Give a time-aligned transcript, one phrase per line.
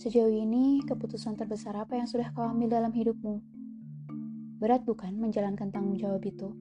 [0.00, 3.44] Sejauh ini, keputusan terbesar apa yang sudah kau ambil dalam hidupmu?
[4.56, 6.56] Berat bukan menjalankan tanggung jawab itu?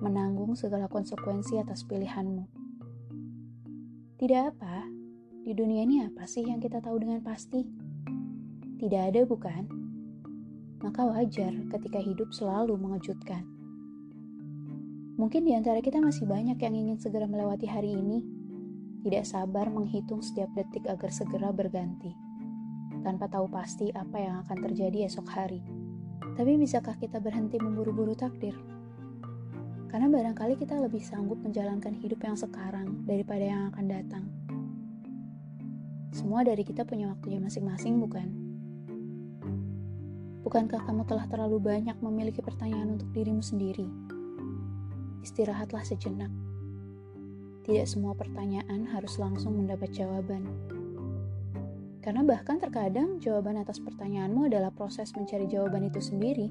[0.00, 2.48] Menanggung segala konsekuensi atas pilihanmu.
[4.16, 4.88] Tidak apa,
[5.44, 7.60] di dunia ini apa sih yang kita tahu dengan pasti?
[8.80, 9.68] Tidak ada bukan?
[10.80, 13.44] Maka wajar ketika hidup selalu mengejutkan.
[15.20, 18.24] Mungkin di antara kita masih banyak yang ingin segera melewati hari ini,
[19.04, 22.29] tidak sabar menghitung setiap detik agar segera berganti
[23.00, 25.60] tanpa tahu pasti apa yang akan terjadi esok hari.
[26.36, 28.56] Tapi bisakah kita berhenti memburu-buru takdir?
[29.90, 34.24] Karena barangkali kita lebih sanggup menjalankan hidup yang sekarang daripada yang akan datang.
[36.14, 38.28] Semua dari kita punya waktunya masing-masing, bukan?
[40.46, 43.86] Bukankah kamu telah terlalu banyak memiliki pertanyaan untuk dirimu sendiri?
[45.20, 46.32] Istirahatlah sejenak.
[47.66, 50.48] Tidak semua pertanyaan harus langsung mendapat jawaban.
[52.00, 56.48] Karena bahkan terkadang jawaban atas pertanyaanmu adalah proses mencari jawaban itu sendiri.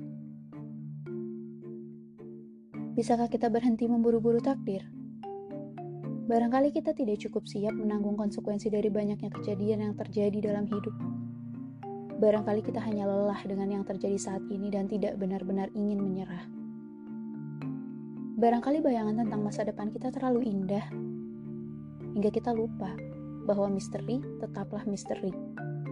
[2.94, 4.86] Bisakah kita berhenti memburu-buru takdir?
[6.30, 10.94] Barangkali kita tidak cukup siap menanggung konsekuensi dari banyaknya kejadian yang terjadi dalam hidup.
[12.22, 16.46] Barangkali kita hanya lelah dengan yang terjadi saat ini dan tidak benar-benar ingin menyerah.
[18.38, 20.86] Barangkali bayangan tentang masa depan kita terlalu indah,
[22.14, 22.94] hingga kita lupa
[23.50, 25.34] bahwa misteri tetaplah misteri,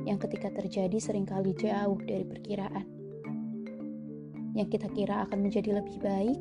[0.06, 2.86] yang ketika terjadi sering kali jauh dari perkiraan.
[4.54, 6.38] Yang kita kira akan menjadi lebih baik,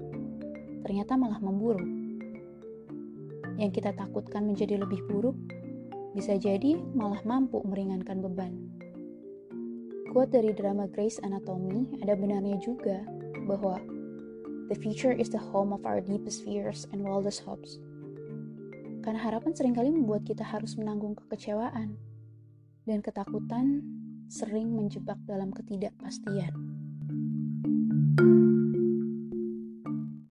[0.85, 1.89] ternyata malah memburuk.
[3.57, 5.37] Yang kita takutkan menjadi lebih buruk,
[6.13, 8.53] bisa jadi malah mampu meringankan beban.
[10.13, 13.01] Quote dari drama Grace Anatomy ada benarnya juga
[13.49, 13.81] bahwa
[14.67, 17.79] The future is the home of our deepest fears and wildest hopes.
[19.07, 21.95] Karena harapan sering kali membuat kita harus menanggung kekecewaan
[22.91, 23.87] dan ketakutan
[24.27, 26.51] sering menjebak dalam ketidakpastian.
[28.19, 28.56] thank you